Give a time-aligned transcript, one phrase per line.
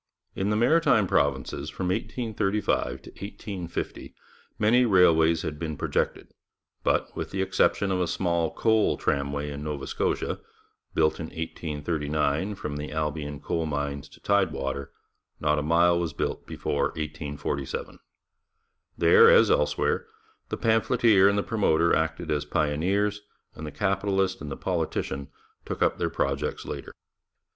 [0.35, 4.15] In the Maritime Provinces, from 1835 to 1850,
[4.57, 6.29] many railways had been projected,
[6.83, 10.39] but, with the exception of a small coal tramway in Nova Scotia,
[10.95, 14.91] built in 1839 from the Albion coal mines to tide water,
[15.39, 17.99] not a mile was built before 1847.
[18.97, 20.07] There, as elsewhere,
[20.49, 23.21] the pamphleteer and the promoter acted as pioneers,
[23.53, 25.27] and the capitalist and the politician
[25.63, 26.91] took up their projects later.